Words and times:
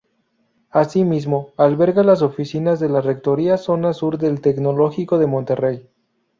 Así 0.71 1.03
mismo, 1.03 1.51
alberga 1.57 2.01
las 2.01 2.23
oficinas 2.23 2.79
de 2.79 2.89
la 2.89 3.01
Rectoría 3.01 3.57
Zona 3.59 3.93
sur 3.93 4.17
del 4.17 4.41
Tecnológico 4.41 5.19
de 5.19 5.27
Monterrey. 5.27 5.89